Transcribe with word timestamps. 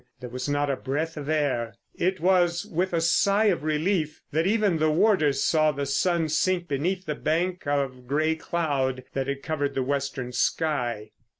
There 0.19 0.31
was 0.31 0.49
not 0.49 0.67
a 0.71 0.75
breath 0.75 1.15
of 1.15 1.29
air. 1.29 1.75
It 1.93 2.19
was 2.19 2.65
with 2.65 2.91
a 2.91 2.99
sigh 3.01 3.45
of 3.53 3.61
relief 3.63 4.19
that 4.31 4.47
even 4.47 4.79
the 4.79 4.89
warders 4.89 5.43
saw 5.43 5.71
the 5.71 5.85
sun 5.85 6.27
sink 6.27 6.67
beneath 6.67 7.05
the 7.05 7.13
bank 7.13 7.67
of 7.67 8.07
grey 8.07 8.33
cloud 8.33 9.03
that 9.13 9.27
had 9.27 9.43
covered 9.43 9.75
the 9.75 9.83
western 9.83 10.31
sky. 10.31 11.11